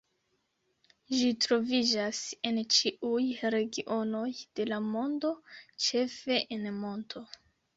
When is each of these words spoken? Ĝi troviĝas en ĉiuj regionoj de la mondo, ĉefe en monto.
Ĝi 1.17 1.27
troviĝas 1.45 2.21
en 2.51 2.57
ĉiuj 2.77 3.27
regionoj 3.57 4.25
de 4.61 4.67
la 4.73 4.81
mondo, 4.87 5.35
ĉefe 5.89 6.41
en 6.57 6.67
monto. 6.81 7.25